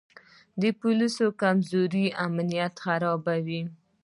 [0.61, 3.61] د پولیسو کمزوري امنیت خرابوي.